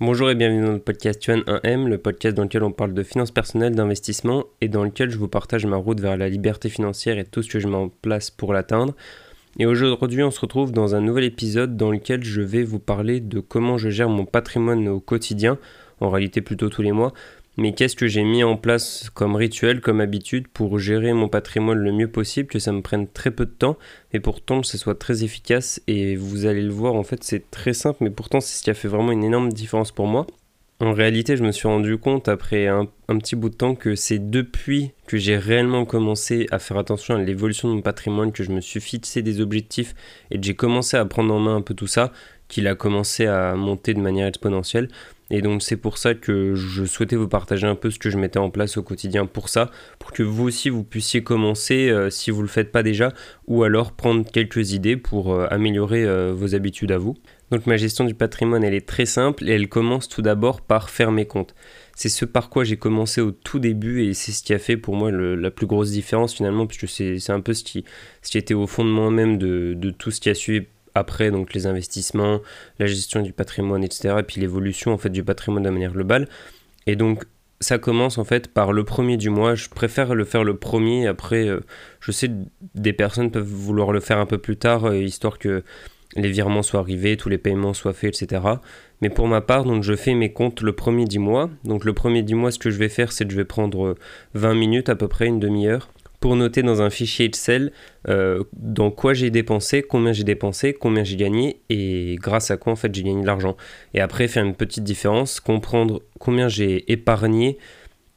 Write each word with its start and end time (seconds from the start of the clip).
Bonjour 0.00 0.30
et 0.30 0.36
bienvenue 0.36 0.64
dans 0.64 0.74
le 0.74 0.78
podcast 0.78 1.26
Yuan 1.26 1.40
1M, 1.40 1.88
le 1.88 1.98
podcast 1.98 2.36
dans 2.36 2.44
lequel 2.44 2.62
on 2.62 2.70
parle 2.70 2.94
de 2.94 3.02
finances 3.02 3.32
personnelles, 3.32 3.74
d'investissement 3.74 4.44
et 4.60 4.68
dans 4.68 4.84
lequel 4.84 5.10
je 5.10 5.18
vous 5.18 5.26
partage 5.26 5.66
ma 5.66 5.74
route 5.76 5.98
vers 5.98 6.16
la 6.16 6.28
liberté 6.28 6.68
financière 6.68 7.18
et 7.18 7.24
tout 7.24 7.42
ce 7.42 7.50
que 7.50 7.58
je 7.58 7.66
mets 7.66 7.74
en 7.74 7.88
place 7.88 8.30
pour 8.30 8.52
l'atteindre. 8.52 8.94
Et 9.58 9.66
aujourd'hui, 9.66 10.22
on 10.22 10.30
se 10.30 10.38
retrouve 10.38 10.70
dans 10.70 10.94
un 10.94 11.00
nouvel 11.00 11.24
épisode 11.24 11.76
dans 11.76 11.90
lequel 11.90 12.22
je 12.22 12.40
vais 12.40 12.62
vous 12.62 12.78
parler 12.78 13.18
de 13.18 13.40
comment 13.40 13.76
je 13.76 13.88
gère 13.88 14.08
mon 14.08 14.24
patrimoine 14.24 14.86
au 14.86 15.00
quotidien, 15.00 15.58
en 15.98 16.10
réalité 16.10 16.42
plutôt 16.42 16.68
tous 16.68 16.82
les 16.82 16.92
mois, 16.92 17.12
mais 17.58 17.72
qu'est-ce 17.72 17.96
que 17.96 18.06
j'ai 18.06 18.22
mis 18.22 18.44
en 18.44 18.56
place 18.56 19.10
comme 19.12 19.34
rituel, 19.34 19.80
comme 19.80 20.00
habitude 20.00 20.46
pour 20.46 20.78
gérer 20.78 21.12
mon 21.12 21.28
patrimoine 21.28 21.78
le 21.78 21.90
mieux 21.90 22.08
possible, 22.08 22.48
que 22.48 22.60
ça 22.60 22.70
me 22.70 22.82
prenne 22.82 23.08
très 23.08 23.32
peu 23.32 23.46
de 23.46 23.50
temps 23.50 23.76
et 24.12 24.20
pourtant 24.20 24.60
que 24.60 24.66
ce 24.68 24.78
soit 24.78 24.94
très 24.94 25.24
efficace 25.24 25.82
et 25.88 26.14
vous 26.14 26.46
allez 26.46 26.62
le 26.62 26.70
voir 26.70 26.94
en 26.94 27.02
fait 27.02 27.24
c'est 27.24 27.50
très 27.50 27.72
simple 27.72 27.98
mais 28.04 28.10
pourtant 28.10 28.40
c'est 28.40 28.56
ce 28.58 28.62
qui 28.62 28.70
a 28.70 28.74
fait 28.74 28.86
vraiment 28.86 29.10
une 29.10 29.24
énorme 29.24 29.52
différence 29.52 29.90
pour 29.90 30.06
moi. 30.06 30.24
En 30.80 30.92
réalité 30.92 31.36
je 31.36 31.42
me 31.42 31.50
suis 31.50 31.66
rendu 31.66 31.98
compte 31.98 32.28
après 32.28 32.68
un, 32.68 32.86
un 33.08 33.18
petit 33.18 33.34
bout 33.34 33.48
de 33.48 33.56
temps 33.56 33.74
que 33.74 33.96
c'est 33.96 34.30
depuis 34.30 34.92
que 35.08 35.16
j'ai 35.16 35.36
réellement 35.36 35.84
commencé 35.84 36.46
à 36.52 36.60
faire 36.60 36.78
attention 36.78 37.16
à 37.16 37.18
l'évolution 37.18 37.68
de 37.68 37.74
mon 37.74 37.82
patrimoine, 37.82 38.30
que 38.30 38.44
je 38.44 38.52
me 38.52 38.60
suis 38.60 38.80
fixé 38.80 39.20
des 39.22 39.40
objectifs 39.40 39.96
et 40.30 40.38
que 40.38 40.46
j'ai 40.46 40.54
commencé 40.54 40.96
à 40.96 41.04
prendre 41.04 41.34
en 41.34 41.40
main 41.40 41.56
un 41.56 41.62
peu 41.62 41.74
tout 41.74 41.88
ça, 41.88 42.12
qu'il 42.46 42.68
a 42.68 42.76
commencé 42.76 43.26
à 43.26 43.56
monter 43.56 43.94
de 43.94 44.00
manière 44.00 44.28
exponentielle. 44.28 44.88
Et 45.30 45.42
donc 45.42 45.62
c'est 45.62 45.76
pour 45.76 45.98
ça 45.98 46.14
que 46.14 46.54
je 46.54 46.84
souhaitais 46.84 47.16
vous 47.16 47.28
partager 47.28 47.66
un 47.66 47.74
peu 47.74 47.90
ce 47.90 47.98
que 47.98 48.08
je 48.08 48.16
mettais 48.16 48.38
en 48.38 48.50
place 48.50 48.78
au 48.78 48.82
quotidien 48.82 49.26
pour 49.26 49.48
ça, 49.48 49.70
pour 49.98 50.12
que 50.12 50.22
vous 50.22 50.44
aussi 50.44 50.70
vous 50.70 50.84
puissiez 50.84 51.22
commencer 51.22 51.90
euh, 51.90 52.08
si 52.08 52.30
vous 52.30 52.38
ne 52.38 52.42
le 52.42 52.48
faites 52.48 52.72
pas 52.72 52.82
déjà, 52.82 53.12
ou 53.46 53.62
alors 53.62 53.92
prendre 53.92 54.24
quelques 54.30 54.72
idées 54.72 54.96
pour 54.96 55.34
euh, 55.34 55.46
améliorer 55.50 56.04
euh, 56.04 56.32
vos 56.34 56.54
habitudes 56.54 56.92
à 56.92 56.98
vous. 56.98 57.14
Donc 57.50 57.66
ma 57.66 57.76
gestion 57.76 58.04
du 58.04 58.14
patrimoine 58.14 58.64
elle 58.64 58.74
est 58.74 58.86
très 58.86 59.06
simple 59.06 59.48
et 59.48 59.52
elle 59.52 59.68
commence 59.68 60.08
tout 60.08 60.22
d'abord 60.22 60.62
par 60.62 60.88
faire 60.88 61.12
mes 61.12 61.26
comptes. 61.26 61.54
C'est 61.94 62.08
ce 62.08 62.24
par 62.24 62.48
quoi 62.48 62.64
j'ai 62.64 62.76
commencé 62.76 63.20
au 63.20 63.30
tout 63.30 63.58
début 63.58 64.04
et 64.04 64.14
c'est 64.14 64.32
ce 64.32 64.42
qui 64.42 64.54
a 64.54 64.58
fait 64.58 64.76
pour 64.76 64.94
moi 64.94 65.10
la 65.10 65.50
plus 65.50 65.66
grosse 65.66 65.90
différence 65.90 66.34
finalement, 66.34 66.66
puisque 66.66 66.88
c'est 66.88 67.30
un 67.30 67.40
peu 67.40 67.54
ce 67.54 67.64
qui, 67.64 67.84
ce 68.22 68.30
qui 68.30 68.38
était 68.38 68.54
au 68.54 68.66
fondement 68.66 69.10
même 69.10 69.36
de, 69.36 69.74
de 69.74 69.90
tout 69.90 70.10
ce 70.10 70.20
qui 70.20 70.30
a 70.30 70.34
suivi 70.34 70.66
après 70.94 71.30
donc 71.30 71.54
les 71.54 71.66
investissements, 71.66 72.40
la 72.78 72.86
gestion 72.86 73.22
du 73.22 73.32
patrimoine, 73.32 73.84
etc. 73.84 74.16
Et 74.18 74.22
puis 74.22 74.40
l'évolution 74.40 74.92
en 74.92 74.98
fait 74.98 75.10
du 75.10 75.24
patrimoine 75.24 75.62
de 75.62 75.70
manière 75.70 75.92
globale. 75.92 76.28
Et 76.86 76.96
donc 76.96 77.24
ça 77.60 77.78
commence 77.78 78.18
en 78.18 78.24
fait 78.24 78.48
par 78.48 78.72
le 78.72 78.84
premier 78.84 79.16
du 79.16 79.30
mois. 79.30 79.54
Je 79.54 79.68
préfère 79.68 80.14
le 80.14 80.24
faire 80.24 80.44
le 80.44 80.56
premier. 80.56 81.06
Après, 81.06 81.48
euh, 81.48 81.60
je 82.00 82.12
sais 82.12 82.30
des 82.74 82.92
personnes 82.92 83.30
peuvent 83.30 83.42
vouloir 83.42 83.92
le 83.92 84.00
faire 84.00 84.18
un 84.18 84.26
peu 84.26 84.38
plus 84.38 84.56
tard, 84.56 84.86
euh, 84.86 84.96
histoire 84.96 85.38
que 85.38 85.62
les 86.16 86.30
virements 86.30 86.62
soient 86.62 86.80
arrivés, 86.80 87.16
tous 87.16 87.28
les 87.28 87.38
paiements 87.38 87.74
soient 87.74 87.92
faits, 87.92 88.22
etc. 88.22 88.42
Mais 89.02 89.10
pour 89.10 89.28
ma 89.28 89.40
part, 89.40 89.64
donc 89.64 89.82
je 89.82 89.94
fais 89.94 90.14
mes 90.14 90.32
comptes 90.32 90.62
le 90.62 90.72
premier 90.72 91.04
du 91.04 91.18
mois. 91.18 91.50
Donc 91.64 91.84
le 91.84 91.92
premier 91.92 92.22
du 92.22 92.34
mois, 92.34 92.50
ce 92.50 92.58
que 92.58 92.70
je 92.70 92.78
vais 92.78 92.88
faire, 92.88 93.12
c'est 93.12 93.24
que 93.24 93.30
je 93.30 93.36
vais 93.36 93.44
prendre 93.44 93.96
20 94.34 94.54
minutes 94.54 94.88
à 94.88 94.96
peu 94.96 95.08
près, 95.08 95.26
une 95.26 95.38
demi-heure, 95.38 95.90
pour 96.20 96.36
noter 96.36 96.62
dans 96.62 96.82
un 96.82 96.90
fichier 96.90 97.26
Excel 97.26 97.72
euh, 98.08 98.42
dans 98.52 98.90
quoi 98.90 99.14
j'ai 99.14 99.30
dépensé, 99.30 99.82
combien 99.82 100.12
j'ai 100.12 100.24
dépensé, 100.24 100.74
combien 100.74 101.04
j'ai 101.04 101.16
gagné 101.16 101.62
et 101.68 102.16
grâce 102.20 102.50
à 102.50 102.56
quoi 102.56 102.72
en 102.72 102.76
fait 102.76 102.92
j'ai 102.94 103.02
gagné 103.02 103.22
de 103.22 103.26
l'argent. 103.26 103.56
Et 103.94 104.00
après 104.00 104.26
faire 104.28 104.44
une 104.44 104.56
petite 104.56 104.84
différence, 104.84 105.40
comprendre 105.40 106.02
combien 106.18 106.48
j'ai 106.48 106.90
épargné, 106.90 107.58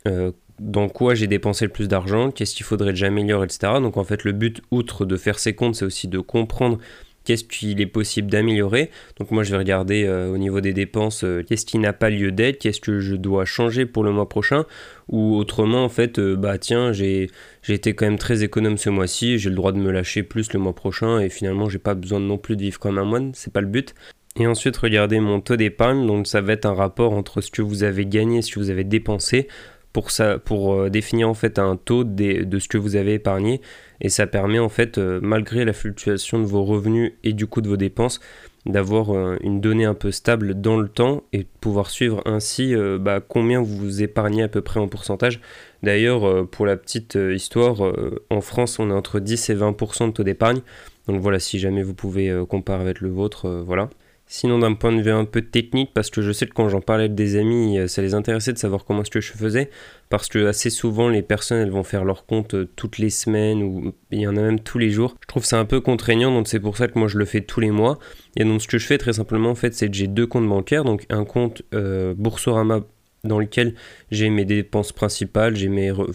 euh, 0.08 0.32
dans 0.60 0.90
quoi 0.90 1.16
j'ai 1.16 1.28
dépensé 1.28 1.66
le 1.66 1.72
plus 1.72 1.88
d'argent, 1.88 2.32
qu'est-ce 2.32 2.56
qu'il 2.56 2.66
faudrait 2.66 2.92
que 2.92 2.98
j'améliore, 2.98 3.44
etc. 3.44 3.74
Donc 3.82 3.98
en 3.98 4.04
fait 4.04 4.24
le 4.24 4.32
but, 4.32 4.62
outre 4.72 5.06
de 5.06 5.18
faire 5.18 5.40
ces 5.40 5.54
comptes, 5.54 5.76
c'est 5.76 5.86
aussi 5.86 6.08
de 6.08 6.20
comprendre 6.20 6.78
qu'est-ce 7.24 7.44
qu'il 7.44 7.82
est 7.82 7.88
possible 7.88 8.30
d'améliorer. 8.30 8.90
Donc 9.20 9.32
moi 9.32 9.44
je 9.44 9.52
vais 9.52 9.58
regarder 9.58 10.06
euh, 10.06 10.32
au 10.32 10.38
niveau 10.38 10.62
des 10.62 10.74
dépenses 10.74 11.24
euh, 11.24 11.44
qu'est-ce 11.44 11.66
qui 11.66 11.78
n'a 11.78 11.94
pas 11.94 12.10
lieu 12.10 12.32
d'être, 12.32 12.60
qu'est-ce 12.60 12.82
que 12.82 13.00
je 13.00 13.16
dois 13.16 13.46
changer 13.46 13.86
pour 13.86 14.04
le 14.04 14.12
mois 14.12 14.30
prochain, 14.30 14.66
ou 15.10 15.36
autrement 15.36 15.84
en 15.84 15.90
fait 15.90 16.20
euh, 16.20 16.36
bah 16.36 16.58
tiens 16.58 16.92
j'ai 16.92 17.30
été 17.68 17.94
quand 17.94 18.06
même 18.06 18.18
très 18.18 18.44
économe 18.44 18.78
ce 18.78 18.90
mois-ci, 18.90 19.38
j'ai 19.38 19.50
le 19.50 19.56
droit 19.56 19.72
de 19.72 19.80
me 19.80 19.92
lâcher 19.92 20.24
plus 20.24 20.52
le 20.54 20.60
mois 20.60 20.74
prochain 20.74 21.20
et 21.20 21.30
finalement 21.30 21.70
j'ai 21.70 21.80
pas 21.80 21.96
besoin 21.96 22.20
non 22.20 22.38
plus 22.38 22.56
de 22.56 22.62
vivre 22.62 22.80
comme 22.80 22.98
un 22.98 23.06
moine, 23.06 23.32
c'est 23.34 23.54
pas 23.54 23.62
le 23.62 23.68
but. 23.68 23.94
Et 24.38 24.48
ensuite 24.48 24.78
regarder 24.78 25.20
mon 25.20 25.42
taux 25.42 25.58
d'épargne, 25.58 26.08
donc 26.08 26.26
ça 26.26 26.40
va 26.40 26.54
être 26.54 26.66
un 26.66 26.74
rapport 26.74 27.12
entre 27.12 27.42
ce 27.42 27.52
que 27.52 27.62
vous 27.62 27.84
avez 27.84 28.06
gagné 28.06 28.38
et 28.38 28.42
ce 28.42 28.54
que 28.54 28.60
vous 28.60 28.70
avez 28.70 28.86
dépensé 28.86 29.50
pour, 29.94 30.74
euh, 30.74 30.90
définir 30.90 31.30
en 31.30 31.34
fait 31.34 31.60
un 31.60 31.76
taux 31.76 32.04
de, 32.04 32.60
ce 32.60 32.68
que 32.68 32.78
vous 32.78 32.96
avez 32.96 33.16
épargné 33.16 33.62
et 34.00 34.10
ça 34.10 34.28
permet 34.28 34.60
en 34.60 34.70
fait 34.70 34.98
euh, 34.98 35.20
malgré 35.22 35.66
la 35.66 35.74
fluctuation 35.74 36.40
de 36.40 36.46
vos 36.46 36.64
revenus 36.64 37.14
et 37.24 37.34
du 37.34 37.48
coût 37.48 37.62
de 37.62 37.70
vos 37.70 37.78
dépenses 37.78 38.20
d'avoir 38.66 39.14
euh, 39.14 39.38
une 39.42 39.60
donnée 39.60 39.86
un 39.86 39.94
peu 39.94 40.12
stable 40.12 40.62
dans 40.62 40.78
le 40.78 40.88
temps 40.88 41.24
et 41.34 41.46
pouvoir 41.60 41.90
suivre 41.90 42.22
ainsi 42.26 42.76
bah, 43.00 43.20
combien 43.20 43.62
vous 43.62 44.04
épargnez 44.04 44.44
à 44.44 44.48
peu 44.48 44.62
près 44.62 44.80
en 44.80 44.88
pourcentage. 44.88 45.42
D'ailleurs 45.84 46.48
pour 46.48 46.66
la 46.66 46.78
petite 46.78 47.16
histoire 47.16 47.82
en 48.30 48.42
France 48.42 48.80
on 48.80 48.90
est 48.92 48.94
entre 48.94 49.20
10 49.20 49.50
et 49.50 49.56
20% 49.56 50.08
de 50.08 50.12
taux 50.12 50.24
d'épargne 50.24 50.62
donc 51.08 51.20
voilà 51.22 51.40
si 51.40 51.58
jamais 51.58 51.82
vous 51.82 51.96
pouvez 51.96 52.32
comparer 52.48 52.82
avec 52.82 53.02
le 53.02 53.10
vôtre 53.10 53.50
voilà. 53.66 53.90
Sinon, 54.34 54.60
d'un 54.60 54.76
point 54.76 54.94
de 54.94 55.02
vue 55.02 55.12
un 55.12 55.26
peu 55.26 55.42
technique, 55.42 55.92
parce 55.94 56.10
que 56.10 56.22
je 56.22 56.32
sais 56.32 56.46
que 56.46 56.54
quand 56.54 56.70
j'en 56.70 56.80
parlais 56.80 57.04
avec 57.04 57.16
des 57.16 57.36
amis, 57.36 57.78
euh, 57.78 57.88
ça 57.88 58.02
les 58.02 58.14
intéressait 58.14 58.54
de 58.54 58.58
savoir 58.58 58.86
comment 58.86 59.02
est-ce 59.02 59.12
que 59.12 59.20
je 59.20 59.34
faisais, 59.34 59.70
parce 60.08 60.30
que 60.30 60.46
assez 60.46 60.70
souvent, 60.70 61.10
les 61.10 61.22
personnes, 61.22 61.58
elles 61.58 61.70
vont 61.70 61.84
faire 61.84 62.06
leur 62.06 62.26
compte 62.26 62.54
euh, 62.54 62.70
toutes 62.78 62.98
les 62.98 63.10
semaines, 63.10 63.62
ou 63.62 63.94
il 64.10 64.22
y 64.22 64.28
en 64.30 64.38
a 64.38 64.42
même 64.42 64.62
tous 64.62 64.78
les 64.78 64.90
jours. 64.90 65.18
Je 65.20 65.28
trouve 65.28 65.44
ça 65.44 65.60
un 65.60 65.66
peu 65.66 65.82
contraignant, 65.82 66.32
donc 66.32 66.48
c'est 66.48 66.62
pour 66.62 66.78
ça 66.78 66.88
que 66.88 66.98
moi, 66.98 67.10
je 67.10 67.18
le 67.18 67.26
fais 67.26 67.42
tous 67.42 67.60
les 67.60 67.72
mois. 67.72 68.00
Et 68.38 68.46
donc, 68.46 68.62
ce 68.62 68.70
que 68.70 68.78
je 68.78 68.88
fais 68.88 68.98
très 68.98 69.12
simplement, 69.12 69.50
en 69.50 69.56
fait, 69.56 69.74
c'est 69.74 69.90
que 69.90 69.98
j'ai 69.98 70.08
deux 70.08 70.28
comptes 70.28 70.48
bancaires, 70.48 70.86
donc 70.86 71.06
un 71.10 71.26
compte 71.26 71.64
euh, 71.74 72.14
Boursorama 72.16 72.86
dans 73.26 73.38
lequel 73.38 73.76
j'ai 74.12 74.30
mes 74.30 74.46
dépenses 74.46 74.94
principales, 74.94 75.58
j'ai 75.58 75.70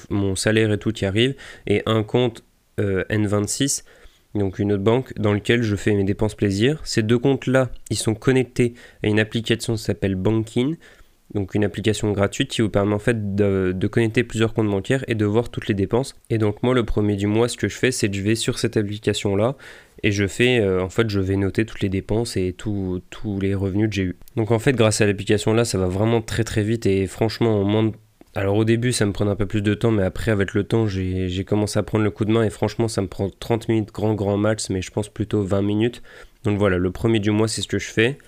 mon 0.09 0.37
salaire 0.37 0.73
et 0.73 0.79
tout 0.79 0.91
qui 0.91 1.05
arrive, 1.05 1.35
et 1.67 1.83
un 1.85 2.03
compte 2.03 2.45
N26 2.79 3.83
donc 4.39 4.59
une 4.59 4.73
autre 4.73 4.83
banque 4.83 5.13
dans 5.19 5.33
laquelle 5.33 5.63
je 5.63 5.77
fais 5.77 5.95
mes 5.95 6.05
dépenses 6.05 6.35
plaisir. 6.35 6.81
Ces 6.85 7.03
deux 7.03 7.19
comptes-là, 7.19 7.71
ils 7.91 7.97
sont 7.97 8.15
connectés 8.15 8.75
à 9.03 9.09
une 9.09 9.21
application 9.21 9.75
qui 9.75 9.83
s'appelle 9.83 10.15
Banking, 10.15 10.77
donc 11.35 11.55
une 11.55 11.65
application 11.65 12.13
gratuite 12.13 12.51
qui 12.51 12.63
vous 12.63 12.69
permet 12.69 12.95
en 12.95 12.99
fait 12.99 13.35
de, 13.35 13.87
connecter 13.89 14.23
plusieurs 14.25 14.55
comptes 14.55 14.71
bancaires 14.71 15.05
et 15.09 15.15
de 15.15 15.25
voir 15.25 15.49
toutes 15.49 15.69
les 15.69 15.75
dépenses. 15.75 16.15
Et 16.31 16.39
donc 16.39 16.63
moi, 16.63 16.75
le 16.75 16.85
premier 16.85 17.17
du 17.17 17.27
mois, 17.27 17.49
ce 17.49 17.57
que 17.57 17.69
je 17.69 17.77
fais, 17.77 17.91
c'est 17.91 18.09
que 18.09 18.17
je 18.17 18.23
vais 18.23 18.35
sur 18.35 18.59
cette 18.59 18.77
application-là 18.77 19.57
et 20.03 20.13
je 20.13 20.27
fais, 20.27 20.61
euh, 20.61 20.83
en 20.83 20.89
fait, 20.89 21.09
je 21.11 21.21
vais 21.21 21.37
noter 21.37 21.65
toutes 21.65 21.81
les 21.81 21.89
dépenses 21.89 22.37
et 22.37 22.53
tous 22.53 23.03
les 23.41 23.55
revenus 23.55 23.89
que 23.89 23.95
j'ai 23.95 24.03
eu. 24.03 24.17
Donc 24.37 24.51
en 24.51 24.59
fait, 24.59 24.73
grâce 24.73 25.01
à 25.01 25.07
l'application-là, 25.07 25.65
ça 25.65 25.79
va 25.79 25.87
vraiment 25.87 26.23
très 26.23 26.45
très 26.45 26.63
vite 26.63 26.87
et 26.87 27.07
franchement, 27.07 27.61
en 27.61 27.65
moins 27.65 27.85
de 27.85 27.93
alors 28.37 28.57
au 28.57 28.67
début, 28.67 28.93
ça 28.93 29.07
me 29.07 29.13
prenait 29.13 29.31
un 29.31 29.37
peu 29.37 29.47
plus 29.47 29.63
de 29.63 29.73
temps, 29.73 29.91
mais 29.91 30.03
après, 30.03 30.31
avec 30.31 30.53
le 30.53 30.63
temps, 30.63 30.87
j'ai 30.87 31.45
commencé 31.47 31.79
à 31.79 31.83
prendre 31.83 32.05
le 32.05 32.11
coup 32.11 32.27
de 32.27 32.31
main 32.31 32.43
et 32.43 32.51
franchement, 32.51 32.87
ça 32.87 33.01
me 33.01 33.07
prend 33.07 33.31
30 33.31 33.71
minutes 33.71 33.93
grand, 33.93 34.15
grand 34.15 34.37
max, 34.37 34.69
mais 34.69 34.83
je 34.83 34.91
pense 34.91 35.09
plutôt 35.09 35.43
20 35.43 35.63
minutes. 35.63 36.03
Donc 36.45 36.59
voilà, 36.59 36.77
le 36.77 36.91
premier 36.91 37.19
du 37.19 37.31
mois, 37.31 37.49
c'est 37.49 37.63
ce 37.63 37.67
que 37.67 37.79
je 37.79 37.89
fais. 37.89 38.19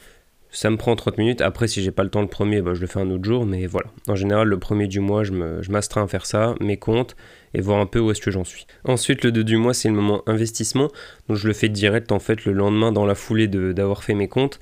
Ça 0.50 0.70
me 0.70 0.78
prend 0.78 0.96
30 0.96 1.18
minutes. 1.18 1.40
Après, 1.42 1.68
si 1.68 1.82
j'ai 1.82 1.90
pas 1.90 2.04
le 2.04 2.08
temps 2.08 2.22
le 2.22 2.26
premier, 2.26 2.62
bah, 2.62 2.72
je 2.72 2.80
le 2.80 2.86
fais 2.86 3.00
un 3.00 3.10
autre 3.10 3.24
jour, 3.24 3.44
mais 3.44 3.66
voilà. 3.66 3.88
En 4.06 4.16
général, 4.16 4.48
le 4.48 4.58
premier 4.58 4.86
du 4.86 5.00
mois, 5.00 5.24
je 5.24 5.70
m'astreins 5.70 6.04
à 6.04 6.08
faire 6.08 6.24
ça, 6.24 6.54
mes 6.58 6.78
comptes, 6.78 7.14
et 7.52 7.60
voir 7.60 7.78
un 7.78 7.84
peu 7.86 7.98
où 7.98 8.10
est-ce 8.10 8.22
que 8.22 8.30
j'en 8.30 8.44
suis. 8.44 8.66
Ensuite, 8.84 9.24
le 9.24 9.30
2 9.30 9.44
du 9.44 9.58
mois, 9.58 9.74
c'est 9.74 9.90
le 9.90 9.94
moment 9.94 10.22
investissement. 10.26 10.88
Donc 11.28 11.36
je 11.36 11.46
le 11.46 11.52
fais 11.52 11.68
direct, 11.68 12.12
en 12.12 12.18
fait, 12.18 12.46
le 12.46 12.54
lendemain, 12.54 12.92
dans 12.92 13.04
la 13.04 13.14
foulée 13.14 13.46
d'avoir 13.46 14.02
fait 14.02 14.14
mes 14.14 14.28
comptes. 14.28 14.58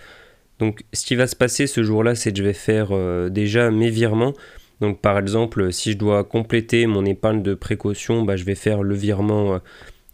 Donc 0.58 0.82
ce 0.92 1.06
qui 1.06 1.14
va 1.14 1.28
se 1.28 1.36
passer 1.36 1.68
ce 1.68 1.84
jour-là, 1.84 2.16
c'est 2.16 2.32
que 2.32 2.38
je 2.38 2.42
vais 2.42 2.52
faire 2.52 2.88
euh, 2.90 3.28
déjà 3.28 3.70
mes 3.70 3.90
virements. 3.90 4.32
Donc 4.80 5.00
par 5.00 5.18
exemple, 5.18 5.72
si 5.72 5.92
je 5.92 5.98
dois 5.98 6.24
compléter 6.24 6.86
mon 6.86 7.04
épargne 7.04 7.42
de 7.42 7.54
précaution, 7.54 8.22
bah, 8.22 8.36
je 8.36 8.44
vais 8.44 8.54
faire 8.54 8.82
le 8.82 8.94
virement 8.94 9.54
euh, 9.54 9.58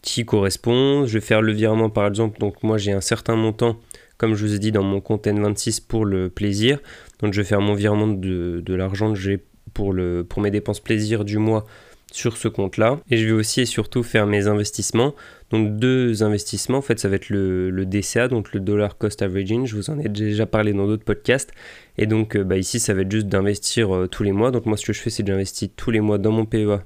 qui 0.03 0.25
correspond. 0.25 1.07
Je 1.07 1.15
vais 1.15 1.25
faire 1.25 1.43
le 1.43 1.53
virement 1.53 1.91
par 1.91 2.07
exemple, 2.07 2.39
donc 2.39 2.63
moi 2.63 2.79
j'ai 2.79 2.93
un 2.93 3.01
certain 3.01 3.37
montant, 3.37 3.79
comme 4.19 4.35
je 4.35 4.47
vous 4.47 4.55
ai 4.55 4.59
dit, 4.59 4.73
dans 4.73 4.85
mon 4.85 5.01
compte 5.01 5.27
N26 5.27 5.87
pour 5.87 6.05
le 6.05 6.29
plaisir. 6.29 6.79
Donc 7.21 7.33
je 7.33 7.41
vais 7.41 7.47
faire 7.47 7.61
mon 7.61 7.75
virement 7.75 8.09
de, 8.09 8.63
de 8.65 8.75
l'argent 8.75 9.13
que 9.13 9.19
j'ai 9.19 9.43
pour, 9.75 9.95
pour 10.29 10.43
mes 10.43 10.51
dépenses 10.51 10.81
plaisir 10.81 11.25
du 11.25 11.39
mois 11.39 11.67
sur 12.13 12.37
ce 12.37 12.49
compte-là. 12.49 13.01
Et 13.11 13.17
je 13.17 13.27
vais 13.27 13.33
aussi 13.33 13.63
et 13.63 13.67
surtout 13.67 14.03
faire 14.03 14.27
mes 14.27 14.47
investissements. 14.47 15.15
Donc 15.53 15.77
deux 15.77 16.23
investissements, 16.23 16.79
en 16.79 16.83
fait 16.83 16.99
ça 16.99 17.09
va 17.09 17.17
être 17.17 17.29
le, 17.29 17.85
DCA, 17.85 18.29
donc 18.29 18.53
le 18.53 18.61
Dollar 18.61 18.97
Cost 18.97 19.21
Averaging, 19.21 19.67
je 19.67 19.77
vous 19.77 19.91
en 19.91 19.99
ai 19.99 20.09
déjà 20.09 20.47
parlé 20.47 20.73
dans 20.73 20.87
d'autres 20.87 21.05
podcasts. 21.05 21.53
Et 21.99 22.07
donc 22.07 22.37
euh, 22.37 22.43
bah, 22.43 22.57
ici 22.57 22.81
ça 22.81 22.95
va 22.95 23.03
être 23.03 23.13
juste 23.13 23.29
d'investir 23.29 23.95
euh, 23.95 24.09
tous 24.09 24.23
les 24.23 24.33
mois. 24.33 24.51
Donc 24.51 24.65
moi 24.65 24.79
ce 24.79 24.87
que 24.87 24.95
je 24.95 25.01
fais 25.01 25.11
c'est 25.11 25.23
que 25.23 25.31
j'investis 25.31 25.71
tous 25.77 25.91
les 25.91 26.01
mois 26.01 26.17
dans 26.17 26.33
mon 26.33 26.47
PEA 26.47 26.81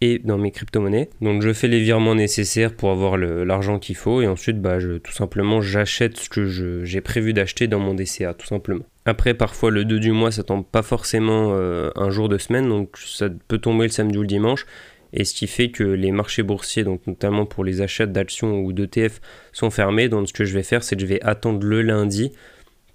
et 0.00 0.20
dans 0.20 0.38
mes 0.38 0.52
crypto-monnaies. 0.52 1.10
Donc 1.20 1.42
je 1.42 1.52
fais 1.52 1.68
les 1.68 1.80
virements 1.80 2.14
nécessaires 2.14 2.74
pour 2.74 2.90
avoir 2.90 3.16
l'argent 3.16 3.78
qu'il 3.78 3.96
faut 3.96 4.22
et 4.22 4.28
ensuite 4.28 4.60
bah, 4.60 4.78
je, 4.78 4.98
tout 4.98 5.12
simplement 5.12 5.60
j'achète 5.60 6.16
ce 6.16 6.28
que 6.28 6.46
j'ai 6.84 7.00
prévu 7.00 7.32
d'acheter 7.32 7.66
dans 7.66 7.80
mon 7.80 7.94
DCA 7.94 8.34
tout 8.34 8.46
simplement. 8.46 8.84
Après 9.04 9.34
parfois 9.34 9.72
le 9.72 9.84
2 9.84 9.98
du 9.98 10.12
mois 10.12 10.30
ça 10.30 10.44
tombe 10.44 10.64
pas 10.64 10.82
forcément 10.82 11.50
euh, 11.54 11.90
un 11.96 12.10
jour 12.10 12.28
de 12.28 12.38
semaine 12.38 12.68
donc 12.68 12.96
ça 12.98 13.28
peut 13.48 13.58
tomber 13.58 13.86
le 13.86 13.90
samedi 13.92 14.18
ou 14.18 14.22
le 14.22 14.28
dimanche 14.28 14.64
et 15.12 15.24
ce 15.24 15.34
qui 15.34 15.46
fait 15.46 15.70
que 15.70 15.84
les 15.84 16.10
marchés 16.12 16.42
boursiers, 16.42 16.84
donc 16.84 17.06
notamment 17.06 17.46
pour 17.46 17.64
les 17.64 17.80
achats 17.80 18.06
d'actions 18.06 18.60
ou 18.60 18.72
d'ETF, 18.72 19.20
sont 19.52 19.70
fermés. 19.70 20.08
Donc 20.08 20.28
ce 20.28 20.32
que 20.32 20.44
je 20.44 20.54
vais 20.54 20.62
faire, 20.62 20.82
c'est 20.82 20.96
que 20.96 21.02
je 21.02 21.06
vais 21.06 21.22
attendre 21.22 21.66
le 21.66 21.82
lundi 21.82 22.32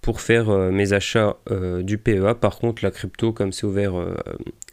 pour 0.02 0.22
faire 0.22 0.50
mes 0.72 0.94
achats 0.94 1.38
du 1.82 1.98
PEA. 1.98 2.34
Par 2.40 2.60
contre, 2.60 2.84
la 2.84 2.92
crypto, 2.92 3.34
comme 3.34 3.52
c'est 3.52 3.66
ouvert 3.66 3.94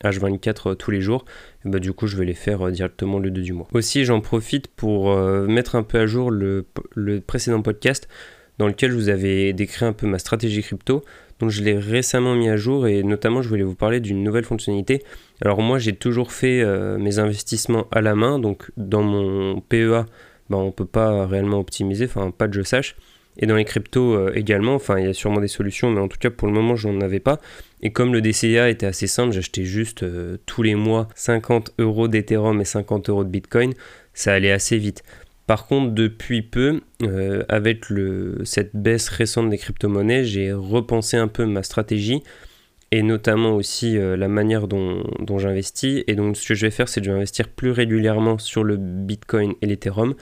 H24 0.04 0.76
tous 0.76 0.90
les 0.90 1.00
jours, 1.00 1.24
bah, 1.64 1.80
du 1.80 1.92
coup, 1.92 2.06
je 2.06 2.16
vais 2.16 2.24
les 2.24 2.34
faire 2.34 2.70
directement 2.70 3.18
le 3.18 3.30
2 3.30 3.42
du 3.42 3.52
mois. 3.52 3.66
Aussi, 3.72 4.04
j'en 4.04 4.20
profite 4.20 4.68
pour 4.68 5.16
mettre 5.16 5.74
un 5.74 5.82
peu 5.82 5.98
à 5.98 6.06
jour 6.06 6.30
le 6.30 6.64
précédent 7.26 7.62
podcast 7.62 8.08
dans 8.58 8.66
lequel 8.66 8.90
je 8.90 8.96
vous 8.96 9.08
avais 9.08 9.52
décrit 9.52 9.84
un 9.84 9.92
peu 9.92 10.06
ma 10.06 10.18
stratégie 10.18 10.62
crypto. 10.62 11.04
Donc 11.40 11.50
je 11.50 11.62
l'ai 11.62 11.76
récemment 11.76 12.34
mis 12.34 12.48
à 12.48 12.56
jour 12.56 12.86
et 12.86 13.02
notamment 13.02 13.42
je 13.42 13.48
voulais 13.48 13.64
vous 13.64 13.74
parler 13.74 14.00
d'une 14.00 14.22
nouvelle 14.22 14.44
fonctionnalité. 14.44 15.02
Alors 15.42 15.60
moi 15.60 15.78
j'ai 15.78 15.94
toujours 15.94 16.32
fait 16.32 16.60
euh, 16.62 16.96
mes 16.98 17.18
investissements 17.18 17.86
à 17.90 18.00
la 18.00 18.14
main, 18.14 18.38
donc 18.38 18.70
dans 18.76 19.02
mon 19.02 19.60
PEA 19.60 20.06
bah, 20.50 20.58
on 20.58 20.66
ne 20.66 20.70
peut 20.70 20.86
pas 20.86 21.26
réellement 21.26 21.58
optimiser, 21.58 22.04
enfin 22.04 22.30
pas 22.30 22.48
que 22.48 22.54
je 22.54 22.62
sache. 22.62 22.96
Et 23.36 23.46
dans 23.46 23.56
les 23.56 23.64
cryptos 23.64 24.14
euh, 24.14 24.32
également, 24.36 24.76
enfin 24.76 24.98
il 25.00 25.06
y 25.06 25.08
a 25.08 25.12
sûrement 25.12 25.40
des 25.40 25.48
solutions, 25.48 25.90
mais 25.90 26.00
en 26.00 26.06
tout 26.06 26.18
cas 26.18 26.30
pour 26.30 26.46
le 26.46 26.54
moment 26.54 26.76
je 26.76 26.88
n'en 26.88 27.00
avais 27.00 27.20
pas. 27.20 27.40
Et 27.82 27.90
comme 27.90 28.12
le 28.12 28.20
DCA 28.20 28.70
était 28.70 28.86
assez 28.86 29.08
simple, 29.08 29.32
j'achetais 29.32 29.64
juste 29.64 30.04
euh, 30.04 30.38
tous 30.46 30.62
les 30.62 30.76
mois 30.76 31.08
50 31.16 31.72
euros 31.78 32.06
d'Ethereum 32.06 32.60
et 32.60 32.64
50 32.64 33.08
euros 33.08 33.24
de 33.24 33.28
Bitcoin, 33.28 33.74
ça 34.12 34.32
allait 34.32 34.52
assez 34.52 34.78
vite. 34.78 35.02
Par 35.46 35.66
contre, 35.66 35.92
depuis 35.92 36.42
peu, 36.42 36.80
euh, 37.02 37.44
avec 37.48 37.84
cette 38.44 38.74
baisse 38.74 39.08
récente 39.10 39.50
des 39.50 39.58
crypto-monnaies, 39.58 40.24
j'ai 40.24 40.52
repensé 40.52 41.18
un 41.18 41.28
peu 41.28 41.44
ma 41.44 41.62
stratégie 41.62 42.22
et 42.90 43.02
notamment 43.02 43.54
aussi 43.54 43.98
euh, 43.98 44.16
la 44.16 44.28
manière 44.28 44.68
dont, 44.68 45.02
j'investis. 45.38 46.02
Et 46.06 46.14
donc, 46.14 46.36
ce 46.36 46.48
que 46.48 46.54
je 46.54 46.64
vais 46.64 46.70
faire, 46.70 46.88
c'est 46.88 47.00
que 47.00 47.06
je 47.06 47.10
vais 47.10 47.16
investir 47.16 47.48
plus 47.48 47.72
régulièrement 47.72 48.38
sur 48.38 48.64
le 48.64 48.76
Bitcoin 48.78 49.54
et 49.60 49.66
l'Ethereum 49.66 50.14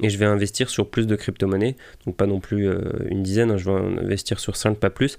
et 0.00 0.10
je 0.10 0.18
vais 0.18 0.26
investir 0.26 0.70
sur 0.70 0.88
plus 0.90 1.08
de 1.08 1.16
crypto-monnaies. 1.16 1.74
Donc, 2.06 2.16
pas 2.16 2.26
non 2.26 2.38
plus 2.38 2.68
euh, 2.68 2.82
une 3.08 3.24
dizaine, 3.24 3.50
hein, 3.50 3.56
je 3.56 3.64
vais 3.64 4.00
investir 4.00 4.38
sur 4.38 4.56
5, 4.56 4.78
pas 4.78 4.90
plus. 4.90 5.18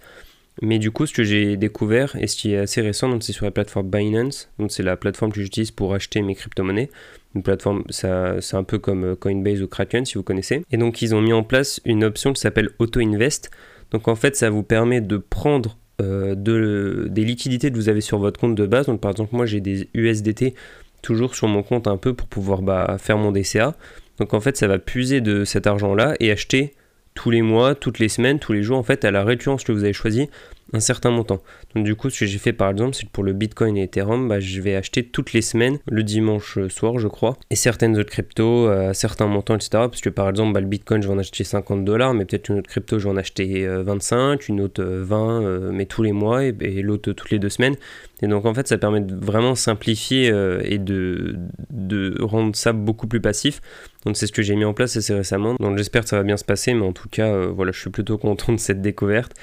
Mais 0.62 0.78
du 0.78 0.92
coup, 0.92 1.06
ce 1.06 1.14
que 1.14 1.24
j'ai 1.24 1.58
découvert 1.58 2.16
et 2.16 2.28
ce 2.28 2.36
qui 2.36 2.54
est 2.54 2.58
assez 2.58 2.82
récent, 2.82 3.20
c'est 3.22 3.34
sur 3.34 3.46
la 3.46 3.52
plateforme 3.52 3.90
Binance. 3.90 4.50
Donc, 4.58 4.72
c'est 4.72 4.84
la 4.84 4.96
plateforme 4.96 5.34
que 5.34 5.42
j'utilise 5.42 5.72
pour 5.72 5.94
acheter 5.94 6.22
mes 6.22 6.36
crypto-monnaies 6.36 6.90
une 7.36 7.44
plateforme, 7.44 7.84
c'est 7.90 8.08
un 8.08 8.64
peu 8.64 8.80
comme 8.80 9.04
euh, 9.04 9.16
Coinbase 9.16 9.62
ou 9.62 9.68
Kraken 9.68 10.06
si 10.06 10.16
vous 10.16 10.24
connaissez. 10.24 10.64
Et 10.72 10.78
donc 10.78 11.02
ils 11.02 11.14
ont 11.14 11.22
mis 11.22 11.34
en 11.34 11.44
place 11.44 11.80
une 11.86 12.04
option 12.04 12.34
qui 12.34 12.42
s'appelle 12.42 12.70
Auto 12.80 13.00
Invest. 13.00 13.52
Donc 13.92 14.08
en 14.08 14.16
fait 14.16 14.36
ça 14.36 14.50
vous 14.50 14.64
permet 14.64 15.02
de 15.02 15.18
prendre 15.18 15.78
euh, 16.02 16.34
de, 16.34 17.08
des 17.10 17.24
liquidités 17.24 17.72
que 17.72 17.76
vous 17.76 17.90
avez 17.90 18.02
sur 18.02 18.18
votre 18.18 18.40
compte 18.40 18.56
de 18.56 18.66
base. 18.66 18.88
Donc 18.88 19.00
par 19.00 19.12
exemple 19.12 19.36
moi 19.36 19.46
j'ai 19.46 19.62
des 19.62 19.90
USDT 19.94 20.56
toujours 21.02 21.36
sur 21.36 21.48
mon 21.48 21.62
compte 21.62 21.88
un 21.88 21.98
peu 21.98 22.14
pour 22.14 22.28
pouvoir 22.28 22.62
bah, 22.62 22.98
faire 23.00 23.18
mon 23.18 23.32
DCA. 23.32 23.76
Donc 24.18 24.34
en 24.34 24.40
fait 24.40 24.58
ça 24.58 24.68
va 24.68 24.80
puiser 24.80 25.22
de 25.22 25.46
cet 25.46 25.68
argent 25.68 25.94
là 25.94 26.16
et 26.20 26.32
acheter 26.32 26.74
tous 27.14 27.30
les 27.30 27.42
mois, 27.42 27.76
toutes 27.76 28.00
les 28.00 28.10
semaines, 28.10 28.40
tous 28.40 28.54
les 28.54 28.64
jours 28.64 28.78
en 28.78 28.84
fait 28.84 29.06
à 29.06 29.12
la 29.12 29.24
récurrence 29.24 29.64
que 29.64 29.72
vous 29.72 29.84
avez 29.84 29.94
choisi 29.94 30.30
un 30.74 30.80
certain 30.80 31.12
montant. 31.12 31.42
Donc 31.76 31.84
du 31.86 31.96
coup, 31.96 32.10
ce 32.10 32.20
que 32.20 32.26
j'ai 32.26 32.40
fait 32.40 32.54
par 32.54 32.70
exemple, 32.70 32.96
c'est 32.96 33.06
que 33.06 33.12
pour 33.12 33.24
le 33.24 33.34
Bitcoin 33.34 33.78
et 33.78 33.84
Ethereum, 33.84 34.28
bah, 34.28 34.40
je 34.40 34.62
vais 34.62 34.76
acheter 34.76 35.04
toutes 35.04 35.34
les 35.34 35.42
semaines, 35.42 35.80
le 35.90 36.04
dimanche 36.04 36.60
soir 36.68 37.00
je 37.00 37.08
crois, 37.08 37.38
et 37.50 37.56
certaines 37.56 37.98
autres 37.98 38.12
cryptos 38.12 38.68
à 38.68 38.94
certains 38.94 39.28
montants, 39.28 39.56
etc. 39.56 39.70
Parce 39.72 40.02
que 40.02 40.10
par 40.10 40.30
exemple, 40.30 40.54
bah, 40.54 40.62
le 40.62 40.68
Bitcoin, 40.68 41.02
je 41.02 41.08
vais 41.08 41.14
en 41.14 41.20
acheter 41.20 41.44
50 41.44 41.86
dollars, 41.86 42.14
mais 42.14 42.26
peut-être 42.26 42.50
une 42.50 42.60
autre 42.60 42.70
crypto, 42.70 43.00
je 43.00 43.06
vais 43.06 43.10
en 43.10 43.18
acheter 43.18 43.68
25, 43.68 44.42
euh, 44.42 44.46
une 44.50 44.62
autre 44.62 44.84
20, 44.84 45.42
euh, 45.42 45.46
euh, 45.46 45.72
mais 45.72 45.86
tous 45.86 46.04
les 46.04 46.12
mois, 46.12 46.44
et, 46.44 46.54
l'autre 46.82 47.12
toutes 47.12 47.32
les 47.32 47.40
deux 47.40 47.50
semaines. 47.50 47.76
Et 48.22 48.28
donc 48.28 48.46
en 48.46 48.54
fait, 48.54 48.68
ça 48.68 48.78
permet 48.78 49.02
de 49.02 49.16
vraiment 49.16 49.56
simplifier 49.56 50.28
et 50.64 50.78
de, 50.78 51.38
de 51.70 52.22
rendre 52.22 52.56
ça 52.56 52.74
beaucoup 52.74 53.08
plus 53.08 53.22
passif. 53.22 53.62
Donc 54.06 54.18
c'est 54.18 54.28
ce 54.28 54.32
que 54.32 54.42
j'ai 54.42 54.56
mis 54.56 54.66
en 54.66 54.74
place 54.74 54.98
assez 54.98 55.14
récemment. 55.14 55.56
Donc 55.60 55.78
j'espère 55.78 56.04
que 56.04 56.10
ça 56.10 56.18
va 56.18 56.24
bien 56.24 56.38
se 56.38 56.44
passer, 56.44 56.74
mais 56.74 56.86
en 56.86 56.92
tout 56.92 57.10
cas, 57.10 57.48
voilà, 57.48 57.72
je 57.72 57.80
suis 57.80 57.90
plutôt 57.90 58.18
content 58.18 58.52
de 58.52 58.60
cette 58.60 58.82
découverte. 58.82 59.34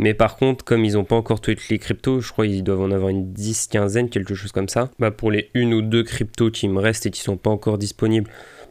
Mais 0.00 0.14
par 0.14 0.36
contre, 0.36 0.64
comme 0.64 0.82
ils 0.84 0.94
n'ont 0.94 1.04
pas 1.04 1.14
encore 1.14 1.42
toutes 1.42 1.68
les 1.68 1.78
cryptos, 1.78 2.20
je 2.20 2.32
crois 2.32 2.46
qu'ils 2.46 2.64
doivent 2.64 2.80
en 2.80 2.90
avoir 2.90 3.10
une 3.10 3.32
10, 3.34 3.66
quinzaine, 3.66 4.08
quelque 4.08 4.34
chose 4.34 4.50
comme 4.50 4.68
ça. 4.68 4.90
Bah 4.98 5.10
pour 5.10 5.30
les 5.30 5.50
une 5.52 5.74
ou 5.74 5.82
deux 5.82 6.02
cryptos 6.02 6.50
qui 6.50 6.68
me 6.68 6.80
restent 6.80 7.04
et 7.04 7.10
qui 7.10 7.20
sont 7.20 7.36
pas 7.36 7.50
encore 7.50 7.76
disponibles 7.76 8.30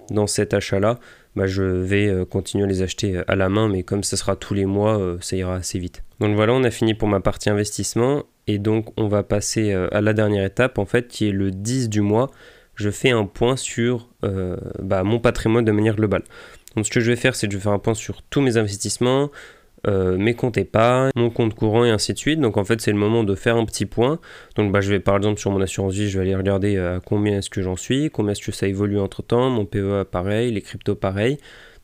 dans 0.10 0.26
cet 0.26 0.56
achat-là, 0.56 1.00
bah 1.36 1.46
je 1.46 1.62
vais 1.62 2.08
euh, 2.08 2.26
continuer 2.26 2.64
à 2.64 2.68
les 2.68 2.81
acheter 2.81 3.18
euh, 3.18 3.24
à 3.28 3.36
la 3.36 3.48
main, 3.48 3.70
mais 3.70 3.84
comme 3.84 4.04
ce 4.04 4.16
sera 4.16 4.36
tous 4.36 4.56
les 4.56 4.66
mois, 4.66 5.00
euh, 5.00 5.18
ça 5.22 5.36
ira 5.36 5.58
assez 5.58 5.78
vite. 5.78 6.04
Donc 6.20 6.36
voilà, 6.36 6.54
on 6.54 6.64
a 6.64 6.72
fini 6.72 6.96
pour 6.96 7.08
ma 7.08 7.20
partie 7.20 7.52
investissement 7.52 8.24
et 8.48 8.58
donc 8.58 8.92
on 8.98 9.08
va 9.08 9.22
passer 9.22 9.72
à 9.72 10.02
la 10.02 10.14
dernière 10.14 10.44
étape 10.44 10.80
en 10.80 10.86
fait, 10.86 11.08
qui 11.08 11.30
est 11.30 11.32
le 11.32 11.52
10 11.52 11.90
du 11.90 12.02
mois. 12.02 12.32
Je 12.74 12.90
fais 12.90 13.12
un 13.12 13.25
point 13.25 13.56
sur 13.56 14.10
bah, 14.24 15.04
mon 15.04 15.20
patrimoine 15.20 15.64
de 15.64 15.72
manière 15.72 15.96
globale. 15.96 16.24
Donc 16.75 16.88
ce 16.88 16.92
que 16.92 17.00
je 17.00 17.12
vais 17.12 17.16
faire, 17.16 17.36
c'est 17.36 17.48
que 17.48 17.54
je 17.54 17.58
vais 17.58 17.64
faire 17.64 17.74
un 17.74 17.80
point 17.80 17.94
sur 17.94 18.24
tous 18.24 18.42
mes 18.42 18.58
investissements, 18.58 19.30
euh, 19.88 20.18
mes 20.18 20.34
comptes 20.34 20.58
épargne, 20.58 21.12
mon 21.16 21.30
compte 21.30 21.54
courant 21.54 21.86
et 21.86 21.90
ainsi 21.90 22.14
de 22.14 22.18
suite. 22.18 22.40
Donc 22.40 22.58
en 22.58 22.64
fait 22.64 22.81
c'est 22.81 22.92
le 22.92 22.98
moment 22.98 23.24
de 23.24 23.36
faire 23.36 23.58
un 23.58 23.66
petit 23.66 23.86
point. 23.86 24.20
Donc 24.56 24.72
bah, 24.72 24.81
je 24.81 24.90
vais 24.90 25.00
par 25.00 25.18
exemple 25.18 25.40
sur 25.40 25.52
mon 25.52 25.62
assurance 25.62 25.94
vie, 25.94 26.10
je 26.10 26.20
vais 26.20 26.26
aller 26.26 26.36
regarder 26.36 26.78
à 26.78 26.81
euh, 26.81 27.00
combien 27.04 27.38
est-ce 27.38 27.50
que 27.50 27.62
j'en 27.62 27.76
suis, 27.76 28.10
combien 28.10 28.34
est-ce 28.34 28.46
que 28.46 28.52
ça 28.52 28.68
évolue 28.68 29.00
entre 29.00 29.24
temps, 29.24 29.50
mon 29.50 29.66
PEA 29.66 30.06
pareil, 30.10 30.52
les 30.52 30.62
cryptos 30.62 30.96
pareil. 30.96 31.38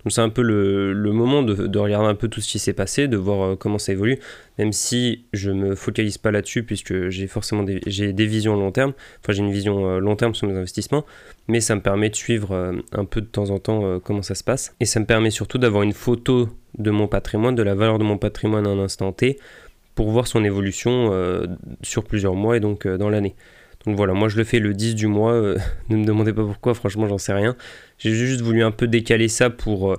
Donc 0.06 0.12
c'est 0.12 0.22
un 0.22 0.30
peu 0.30 0.44
le, 0.44 0.94
moment 1.12 1.42
de, 1.44 1.78
regarder 1.80 2.08
un 2.08 2.16
peu 2.16 2.28
tout 2.28 2.40
ce 2.40 2.50
qui 2.50 2.60
s'est 2.60 2.74
passé, 2.74 3.08
de 3.08 3.18
voir 3.18 3.42
euh, 3.42 3.56
comment 3.56 3.80
ça 3.80 3.92
évolue, 3.92 4.20
même 4.60 4.72
si 4.72 5.26
je 5.34 5.50
me 5.50 5.76
focalise 5.76 6.18
pas 6.20 6.32
là-dessus 6.32 6.64
puisque 6.64 7.10
j'ai 7.10 7.28
forcément 7.28 7.64
des, 7.64 7.80
visions 8.26 8.56
long 8.56 8.72
terme, 8.72 8.94
enfin 9.22 9.34
j'ai 9.34 9.42
une 9.42 9.52
vision 9.52 10.00
long 10.00 10.16
terme 10.16 10.36
sur 10.36 10.48
mes 10.48 10.56
investissements, 10.56 11.06
mais 11.48 11.60
ça 11.60 11.76
me 11.76 11.82
permet 11.82 12.10
de 12.10 12.16
suivre 12.16 12.76
un 12.92 13.06
peu 13.06 13.20
de 13.20 13.26
temps 13.26 13.50
en 13.50 13.60
temps 13.60 14.00
comment 14.00 14.22
ça 14.22 14.36
se 14.36 14.44
passe. 14.44 14.76
Et 14.80 14.86
ça 14.86 15.00
me 15.00 15.06
permet 15.06 15.32
surtout 15.32 15.58
d'avoir 15.58 15.84
une 15.84 15.94
photo 15.94 16.50
de 16.78 16.92
mon 16.92 17.08
patrimoine, 17.08 17.56
de 17.56 17.64
la 17.64 17.76
valeur 17.76 18.00
de 18.00 18.04
mon 18.04 18.18
patrimoine 18.18 18.68
à 18.68 18.70
un 18.70 18.80
instant 18.80 19.12
T, 19.12 19.40
pour 19.96 20.12
voir 20.12 20.28
son 20.28 20.44
évolution 20.44 21.10
euh, 21.14 21.48
sur 21.82 22.04
plusieurs 22.04 22.36
mois 22.36 22.58
et 22.58 22.60
donc 22.60 22.86
euh, 22.86 22.98
dans 22.98 23.10
l'année. 23.10 23.36
Donc 23.86 23.98
voilà, 23.98 24.14
moi 24.14 24.30
je 24.30 24.38
le 24.38 24.44
fais 24.44 24.60
le 24.60 24.74
10 24.74 24.96
du 24.96 25.08
mois, 25.08 25.34
euh, 25.34 25.58
ne 25.90 25.98
me 25.98 26.06
demandez 26.06 26.34
pas 26.34 26.44
pourquoi, 26.44 26.74
franchement 26.74 27.08
j'en 27.08 27.18
sais 27.18 27.34
rien. 27.34 27.56
J'ai 27.98 28.14
juste 28.14 28.42
voulu 28.42 28.64
un 28.64 28.72
peu 28.72 28.88
décaler 28.88 29.28
ça 29.28 29.50
pour, 29.50 29.98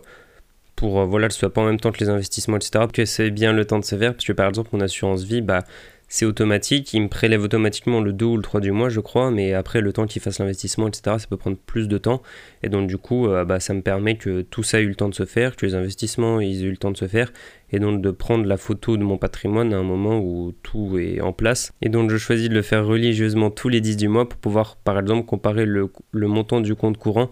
pour 0.75 1.07
voilà, 1.07 1.29
que 1.29 1.35
ce 1.35 1.41
soit 1.41 1.53
pas 1.53 1.63
en 1.63 1.67
même 1.67 1.81
temps 1.81 1.93
que 1.93 2.01
les 2.01 2.09
investissements, 2.09 2.57
etc. 2.57 2.87
Que 2.93 3.05
c'est 3.05 3.31
bien 3.31 3.53
le 3.53 3.65
temps 3.65 3.79
de 3.79 3.85
se 3.85 3.97
faire, 3.97 4.13
parce 4.13 4.25
que 4.25 4.33
par 4.33 4.49
exemple 4.49 4.71
mon 4.73 4.81
assurance 4.81 5.25
vie, 5.25 5.41
bah 5.41 5.65
c'est 6.09 6.25
automatique, 6.25 6.93
il 6.95 7.03
me 7.03 7.09
prélève 7.09 7.43
automatiquement 7.43 8.01
le 8.01 8.13
2 8.13 8.25
ou 8.25 8.37
le 8.37 8.43
3 8.43 8.61
du 8.61 8.71
mois, 8.71 8.89
je 8.89 9.01
crois, 9.01 9.33
mais 9.33 9.55
après 9.55 9.81
le 9.81 9.93
temps 9.93 10.07
qu'il 10.07 10.23
fasse 10.23 10.39
l'investissement, 10.39 10.87
etc., 10.87 11.17
ça 11.19 11.27
peut 11.29 11.37
prendre 11.37 11.57
plus 11.57 11.89
de 11.89 11.99
temps. 11.99 12.23
Et 12.63 12.69
donc, 12.69 12.87
du 12.87 12.97
coup, 12.97 13.27
euh, 13.27 13.45
bah, 13.45 13.59
ça 13.59 13.75
me 13.75 13.83
permet 13.83 14.17
que 14.17 14.43
tout 14.43 14.63
ça 14.63 14.81
ait 14.81 14.85
eu 14.85 14.89
le 14.89 14.95
temps 14.95 15.09
de 15.09 15.15
se 15.15 15.25
faire, 15.25 15.57
que 15.57 15.67
les 15.67 15.75
investissements 15.75 16.41
aient 16.41 16.61
eu 16.61 16.71
le 16.71 16.77
temps 16.77 16.93
de 16.93 16.97
se 16.97 17.09
faire, 17.09 17.33
et 17.73 17.81
donc 17.81 18.03
de 18.03 18.13
prendre 18.13 18.45
la 18.47 18.57
photo 18.57 18.97
de 18.97 19.03
mon 19.03 19.19
patrimoine 19.19 19.75
à 19.75 19.79
un 19.79 19.83
moment 19.83 20.21
où 20.21 20.55
tout 20.63 20.97
est 20.99 21.21
en 21.21 21.33
place. 21.33 21.73
Et 21.83 21.89
donc, 21.89 22.11
je 22.11 22.19
choisis 22.19 22.49
de 22.49 22.55
le 22.55 22.63
faire 22.63 22.87
religieusement 22.87 23.51
tous 23.51 23.69
les 23.69 23.81
10 23.81 23.97
du 23.97 24.09
mois 24.09 24.29
pour 24.29 24.39
pouvoir, 24.39 24.77
par 24.77 24.99
exemple, 25.01 25.27
comparer 25.27 25.67
le, 25.67 25.91
montant 26.13 26.61
du 26.61 26.77
compte 26.77 26.99
courant 26.99 27.31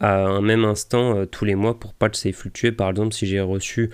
à 0.00 0.26
un 0.26 0.40
même 0.40 0.64
instant 0.64 1.16
euh, 1.16 1.26
tous 1.26 1.44
les 1.44 1.54
mois 1.54 1.78
pour 1.78 1.94
pas 1.94 2.08
que 2.08 2.16
ça 2.16 2.28
ait 2.28 2.32
fluctué. 2.32 2.72
Par 2.72 2.90
exemple, 2.90 3.14
si 3.14 3.26
j'ai 3.26 3.40
reçu 3.40 3.90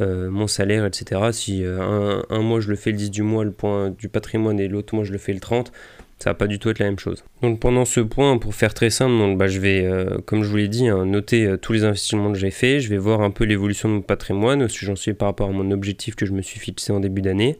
euh, 0.00 0.28
mon 0.28 0.46
salaire, 0.46 0.84
etc. 0.84 1.20
Si 1.32 1.64
euh, 1.64 2.20
un, 2.28 2.42
mois 2.42 2.60
je 2.60 2.68
le 2.68 2.76
fais 2.76 2.90
le 2.90 2.98
10 2.98 3.10
du 3.10 3.22
mois, 3.22 3.44
le 3.44 3.50
point 3.50 3.90
du 3.90 4.08
patrimoine, 4.10 4.60
et 4.60 4.68
l'autre 4.68 4.94
mois 4.94 5.04
je 5.04 5.12
le 5.12 5.18
fais 5.18 5.32
le 5.32 5.40
30, 5.40 5.72
ça 6.18 6.30
va 6.30 6.34
pas 6.34 6.46
du 6.46 6.58
tout 6.58 6.68
être 6.68 6.80
la 6.80 6.86
même 6.86 6.98
chose. 6.98 7.24
Donc 7.40 7.60
pendant 7.60 7.86
ce 7.86 8.00
point, 8.00 8.36
pour 8.36 8.54
faire 8.54 8.74
très 8.74 8.90
simple, 8.90 9.36
bah, 9.36 9.48
je 9.48 9.58
vais, 9.58 9.86
euh, 9.86 10.18
comme 10.26 10.42
je 10.42 10.50
vous 10.50 10.56
l'ai 10.56 10.68
dit, 10.68 10.88
hein, 10.88 11.06
noter 11.06 11.56
tous 11.62 11.72
les 11.72 11.84
investissements 11.84 12.30
que 12.30 12.38
j'ai 12.38 12.50
faits, 12.50 12.80
je 12.80 12.90
vais 12.90 12.98
voir 12.98 13.22
un 13.22 13.30
peu 13.30 13.44
l'évolution 13.44 13.88
de 13.88 13.94
mon 13.94 14.02
patrimoine, 14.02 14.68
si 14.68 14.84
j'en 14.84 14.96
suis 14.96 15.14
par 15.14 15.28
rapport 15.28 15.48
à 15.48 15.52
mon 15.52 15.70
objectif 15.70 16.14
que 16.14 16.26
je 16.26 16.32
me 16.32 16.42
suis 16.42 16.60
fixé 16.60 16.92
en 16.92 17.00
début 17.00 17.22
d'année. 17.22 17.56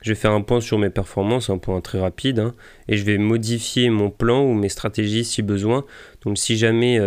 Je 0.00 0.10
vais 0.10 0.16
faire 0.16 0.32
un 0.32 0.42
point 0.42 0.60
sur 0.60 0.78
mes 0.78 0.90
performances, 0.90 1.48
un 1.48 1.58
point 1.58 1.80
très 1.80 1.98
rapide, 1.98 2.38
hein, 2.38 2.54
et 2.88 2.96
je 2.96 3.04
vais 3.04 3.18
modifier 3.18 3.90
mon 3.90 4.10
plan 4.10 4.42
ou 4.42 4.54
mes 4.54 4.68
stratégies 4.70 5.24
si 5.24 5.42
besoin. 5.42 5.84
Donc 6.24 6.38
si 6.38 6.56
jamais, 6.56 6.98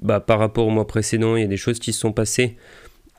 bah, 0.00 0.20
par 0.20 0.38
rapport 0.38 0.66
au 0.66 0.70
mois 0.70 0.86
précédent, 0.86 1.36
il 1.36 1.42
y 1.42 1.44
a 1.44 1.48
des 1.48 1.58
choses 1.58 1.78
qui 1.78 1.92
se 1.92 2.00
sont 2.00 2.12
passées 2.12 2.56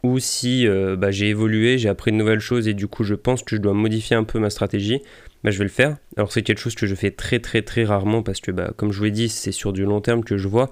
ou 0.03 0.19
si 0.19 0.67
euh, 0.67 0.95
bah, 0.95 1.11
j'ai 1.11 1.29
évolué, 1.29 1.77
j'ai 1.77 1.89
appris 1.89 2.11
de 2.11 2.17
nouvelles 2.17 2.39
choses 2.39 2.67
et 2.67 2.73
du 2.73 2.87
coup 2.87 3.03
je 3.03 3.15
pense 3.15 3.43
que 3.43 3.55
je 3.55 3.61
dois 3.61 3.73
modifier 3.73 4.15
un 4.15 4.23
peu 4.23 4.39
ma 4.39 4.49
stratégie, 4.49 5.01
bah, 5.43 5.51
je 5.51 5.57
vais 5.57 5.65
le 5.65 5.69
faire. 5.69 5.97
Alors 6.17 6.31
c'est 6.31 6.41
quelque 6.41 6.59
chose 6.59 6.75
que 6.75 6.87
je 6.87 6.95
fais 6.95 7.11
très 7.11 7.39
très 7.39 7.61
très 7.61 7.83
rarement 7.83 8.23
parce 8.23 8.39
que 8.39 8.51
bah, 8.51 8.71
comme 8.75 8.91
je 8.91 8.97
vous 8.97 9.05
l'ai 9.05 9.11
dit, 9.11 9.29
c'est 9.29 9.51
sur 9.51 9.73
du 9.73 9.83
long 9.83 10.01
terme 10.01 10.23
que 10.23 10.37
je 10.37 10.47
vois. 10.47 10.71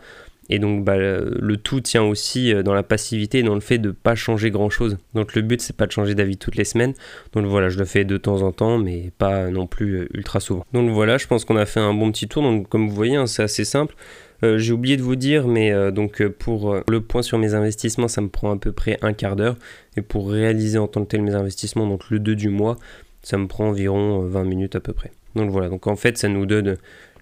Et 0.50 0.60
donc 0.60 0.84
bah, 0.84 0.98
le 0.98 1.58
tout 1.58 1.82
tient 1.82 2.04
aussi 2.04 2.54
euh, 2.54 2.64
dans 2.64 2.74
la 2.74 2.84
passivité 2.84 3.44
dans 3.44 3.56
le 3.56 3.62
fait 3.62 3.78
de 3.78 3.90
ne 3.90 3.94
pas 3.94 4.16
changer 4.16 4.50
grand 4.52 4.70
chose. 4.70 4.98
Donc 5.14 5.36
le 5.36 5.42
but 5.42 5.62
c'est 5.62 5.76
pas 5.76 5.88
de 5.88 5.92
changer 5.92 6.16
d'avis 6.16 6.38
toutes 6.38 6.56
les 6.56 6.64
semaines. 6.64 6.94
Donc 7.34 7.46
voilà, 7.46 7.70
je 7.70 7.78
le 7.78 7.86
fais 7.86 8.06
de 8.06 8.18
temps 8.18 8.42
en 8.42 8.52
temps, 8.52 8.78
mais 8.78 9.12
pas 9.18 9.50
non 9.50 9.68
plus 9.68 9.96
euh, 9.96 10.08
ultra 10.14 10.40
souvent. 10.40 10.66
Donc 10.74 10.90
voilà, 10.92 11.18
je 11.18 11.28
pense 11.28 11.46
qu'on 11.46 11.58
a 11.58 11.66
fait 11.66 11.80
un 11.80 11.94
bon 11.94 12.12
petit 12.12 12.28
tour. 12.28 12.44
Donc 12.44 12.70
comme 12.70 12.88
vous 12.88 12.96
voyez, 12.96 13.16
hein, 13.16 13.28
c'est 13.28 13.44
assez 13.44 13.66
simple. 13.66 13.96
Euh, 14.44 14.58
j'ai 14.58 14.72
oublié 14.72 14.98
de 14.98 15.02
vous 15.02 15.16
dire, 15.16 15.48
mais 15.48 15.74
donc 15.92 16.26
pour 16.28 16.78
le 16.88 17.02
point 17.02 17.24
sur 17.24 17.40
mes 17.40 17.56
investissements, 17.56 18.08
ça 18.08 18.22
me 18.22 18.30
prend 18.30 18.52
à 18.54 18.58
peu 18.58 18.72
près 18.72 18.98
un 19.02 19.14
quart 19.14 19.36
d'heure. 19.36 19.58
Et 19.98 20.02
pour 20.02 20.30
réaliser 20.30 20.78
en 20.78 20.88
tant 20.88 21.04
que 21.04 21.10
tel 21.10 21.24
mes 21.24 21.34
investissements, 21.34 21.88
donc 21.88 22.10
le 22.10 22.20
2 22.20 22.36
du 22.36 22.50
mois, 22.50 22.78
ça 23.24 23.38
me 23.38 23.48
prend 23.48 23.70
environ 23.70 24.20
20 24.20 24.44
minutes 24.44 24.76
à 24.76 24.80
peu 24.80 24.94
près. 24.94 25.12
Donc 25.36 25.52
voilà, 25.52 25.70
donc 25.70 25.88
en 25.88 25.96
fait, 25.96 26.18
ça 26.18 26.28
nous 26.28 26.46
donne 26.46 26.78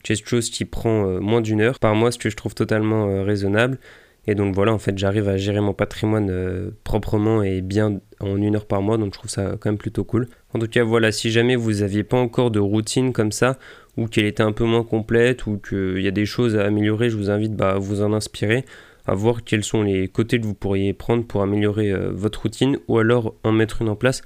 quelque 0.06 0.30
chose 0.30 0.50
qui 0.50 0.64
prend 0.64 1.20
moins 1.20 1.42
d'une 1.42 1.60
heure 1.60 1.80
par 1.80 1.96
mois, 1.96 2.12
ce 2.12 2.18
que 2.18 2.30
je 2.30 2.36
trouve 2.36 2.56
totalement 2.56 3.24
raisonnable. 3.24 3.80
Et 4.28 4.36
donc 4.36 4.56
voilà, 4.56 4.74
en 4.74 4.80
fait, 4.80 4.98
j'arrive 4.98 5.30
à 5.30 5.38
gérer 5.38 5.62
mon 5.62 5.74
patrimoine 5.74 6.30
euh, 6.32 6.72
proprement 6.84 7.44
et 7.44 7.62
bien 7.62 8.00
en 8.20 8.38
une 8.38 8.56
heure 8.56 8.66
par 8.66 8.82
mois, 8.82 8.98
donc 8.98 9.14
je 9.14 9.20
trouve 9.20 9.30
ça 9.30 9.56
quand 9.60 9.70
même 9.70 9.78
plutôt 9.78 10.04
cool. 10.04 10.28
En 10.54 10.60
tout 10.60 10.68
cas, 10.68 10.84
voilà, 10.84 11.12
si 11.12 11.30
jamais 11.30 11.56
vous 11.56 11.74
n'aviez 11.74 12.04
pas 12.04 12.18
encore 12.18 12.50
de 12.50 12.60
routine 12.60 13.14
comme 13.14 13.32
ça, 13.32 13.58
ou 13.98 14.08
qu'elle 14.08 14.26
était 14.26 14.44
un 14.44 14.52
peu 14.52 14.64
moins 14.64 14.84
complète, 14.84 15.46
ou 15.46 15.60
qu'il 15.60 16.02
y 16.02 16.08
a 16.08 16.12
des 16.12 16.26
choses 16.26 16.56
à 16.56 16.66
améliorer, 16.66 17.10
je 17.10 17.18
vous 17.18 17.30
invite 17.30 17.54
bah, 17.54 17.74
à 17.74 17.78
vous 17.78 18.02
en 18.02 18.14
inspirer, 18.14 18.66
à 19.06 19.14
voir 19.14 19.44
quels 19.44 19.64
sont 19.64 19.84
les 19.84 20.08
côtés 20.08 20.40
que 20.40 20.46
vous 20.46 20.56
pourriez 20.56 20.94
prendre 20.94 21.24
pour 21.24 21.44
améliorer 21.44 21.92
euh, 21.92 22.10
votre 22.12 22.42
routine, 22.42 22.80
ou 22.88 22.98
alors 22.98 23.36
en 23.44 23.52
mettre 23.52 23.84
une 23.84 23.90
en 23.90 23.96
place. 23.96 24.24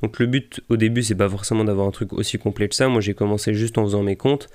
Donc 0.00 0.20
le 0.20 0.26
but 0.26 0.60
au 0.68 0.76
début, 0.76 1.02
c'est 1.02 1.16
pas 1.16 1.28
forcément 1.28 1.64
d'avoir 1.64 1.88
un 1.88 1.90
truc 1.90 2.12
aussi 2.12 2.38
complet 2.38 2.68
que 2.68 2.74
ça. 2.74 2.88
Moi, 2.88 3.00
j'ai 3.00 3.14
commencé 3.14 3.52
juste 3.52 3.76
en 3.78 3.84
faisant 3.84 4.02
mes 4.02 4.16
comptes 4.16 4.48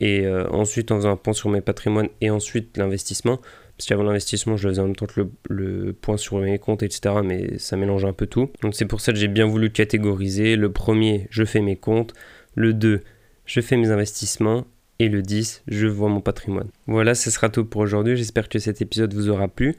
et 0.00 0.26
euh, 0.26 0.48
ensuite 0.50 0.90
en 0.90 0.96
faisant 0.96 1.12
un 1.12 1.16
point 1.16 1.32
sur 1.32 1.50
mes 1.50 1.60
patrimoines 1.60 2.08
et 2.20 2.30
ensuite 2.30 2.76
l'investissement. 2.76 3.40
Parce 3.76 3.88
qu'avant 3.88 4.02
l'investissement, 4.02 4.56
je 4.56 4.68
faisais 4.68 4.80
en 4.80 4.86
même 4.86 4.96
temps 4.96 5.06
que 5.06 5.26
le, 5.48 5.92
point 5.94 6.18
sur 6.18 6.38
mes 6.38 6.58
comptes, 6.58 6.82
etc. 6.82 7.14
Mais 7.24 7.58
ça 7.58 7.76
mélange 7.76 8.04
un 8.04 8.12
peu 8.12 8.26
tout. 8.26 8.50
Donc 8.60 8.74
c'est 8.74 8.84
pour 8.84 9.00
ça 9.00 9.12
que 9.12 9.18
j'ai 9.18 9.28
bien 9.28 9.46
voulu 9.46 9.70
catégoriser. 9.70 10.56
Le 10.56 10.70
premier, 10.70 11.28
je 11.30 11.44
fais 11.44 11.60
mes 11.60 11.76
comptes. 11.76 12.12
Le 12.54 12.74
2, 12.74 13.00
je 13.46 13.60
fais 13.60 13.78
mes 13.78 13.90
investissements. 13.90 14.66
Et 14.98 15.08
le 15.08 15.22
10, 15.22 15.62
je 15.66 15.86
vois 15.86 16.10
mon 16.10 16.20
patrimoine. 16.20 16.68
Voilà, 16.86 17.14
ce 17.14 17.30
sera 17.30 17.48
tout 17.48 17.64
pour 17.64 17.80
aujourd'hui. 17.80 18.18
J'espère 18.18 18.50
que 18.50 18.58
cet 18.58 18.82
épisode 18.82 19.14
vous 19.14 19.30
aura 19.30 19.48
plu. 19.48 19.76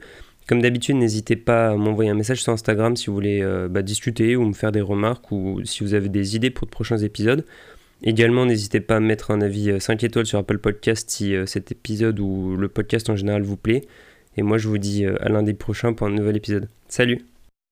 Comme 0.48 0.60
d'habitude, 0.60 0.96
n'hésitez 0.96 1.36
pas 1.36 1.68
à 1.68 1.76
m'envoyer 1.76 2.10
un 2.10 2.14
message 2.14 2.42
sur 2.42 2.52
Instagram 2.52 2.96
si 2.96 3.06
vous 3.06 3.14
voulez 3.14 3.40
euh, 3.40 3.68
bah, 3.68 3.82
discuter 3.82 4.34
ou 4.34 4.44
me 4.44 4.52
faire 4.52 4.72
des 4.72 4.80
remarques 4.80 5.30
ou 5.30 5.60
si 5.64 5.84
vous 5.84 5.94
avez 5.94 6.08
des 6.08 6.34
idées 6.34 6.50
pour 6.50 6.66
de 6.66 6.72
prochains 6.72 6.98
épisodes. 6.98 7.44
Également, 8.02 8.46
n'hésitez 8.46 8.80
pas 8.80 8.96
à 8.96 9.00
mettre 9.00 9.30
un 9.30 9.40
avis 9.40 9.80
5 9.80 10.02
euh, 10.02 10.06
étoiles 10.06 10.26
sur 10.26 10.38
Apple 10.38 10.58
Podcast 10.58 11.08
si 11.08 11.34
euh, 11.34 11.46
cet 11.46 11.70
épisode 11.70 12.18
ou 12.18 12.56
le 12.56 12.68
podcast 12.68 13.08
en 13.10 13.16
général 13.16 13.42
vous 13.42 13.56
plaît. 13.56 13.82
Et 14.36 14.42
moi, 14.42 14.58
je 14.58 14.68
vous 14.68 14.78
dis 14.78 15.04
à 15.04 15.28
lundi 15.28 15.54
prochain 15.54 15.92
pour 15.92 16.06
un 16.06 16.10
nouvel 16.10 16.36
épisode. 16.36 16.68
Salut 16.88 17.31